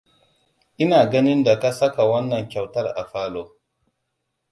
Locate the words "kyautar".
2.49-2.85